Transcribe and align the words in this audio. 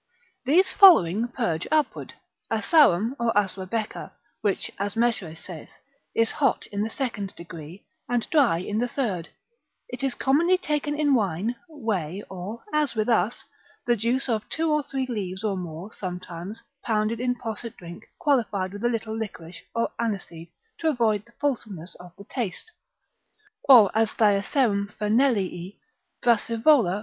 These 0.45 0.71
following 0.71 1.27
purge 1.27 1.67
upward. 1.69 2.15
Asarum, 2.49 3.15
or 3.19 3.31
Asrabecca, 3.37 4.11
which, 4.41 4.71
as 4.79 4.95
Mesue 4.95 5.35
saith, 5.37 5.73
is 6.15 6.31
hot 6.31 6.65
in 6.71 6.81
the 6.81 6.89
second 6.89 7.35
degree, 7.35 7.85
and 8.09 8.27
dry 8.31 8.57
in 8.57 8.79
the 8.79 8.87
third, 8.87 9.29
it 9.89 10.01
is 10.01 10.15
commonly 10.15 10.57
taken 10.57 10.99
in 10.99 11.13
wine, 11.13 11.55
whey, 11.69 12.23
or 12.31 12.63
as 12.73 12.95
with 12.95 13.09
us, 13.09 13.45
the 13.85 13.95
juice 13.95 14.27
of 14.27 14.49
two 14.49 14.71
or 14.71 14.81
three 14.81 15.05
leaves 15.05 15.43
or 15.43 15.55
more 15.55 15.91
sometimes, 15.93 16.63
pounded 16.83 17.19
in 17.19 17.35
posset 17.35 17.77
drink 17.77 18.03
qualified 18.17 18.73
with 18.73 18.83
a 18.83 18.89
little 18.89 19.15
liquorice, 19.15 19.61
or 19.75 19.91
aniseed, 19.99 20.49
to 20.79 20.87
avoid 20.89 21.27
the 21.27 21.31
fulsomeness 21.33 21.93
of 21.99 22.11
the 22.17 22.25
taste, 22.25 22.71
or 23.69 23.91
as 23.93 24.09
Diaserum 24.17 24.87
Fernelii. 24.97 25.77
Brassivola 26.23 26.59
in 26.59 26.63
Catart. 26.63 26.99